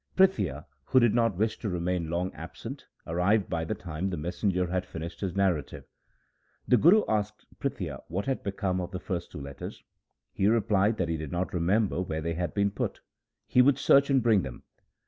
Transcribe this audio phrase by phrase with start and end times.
[0.17, 4.65] Prithia, who did not wish to remain long absent, arrived by the time the messenger
[4.65, 5.83] had finished his narrative.
[6.67, 9.83] The Guru asked Prithia what had become of the first two letters.
[10.33, 13.01] He replied that he did not remember where they had been put.
[13.45, 14.63] He would search and bring them.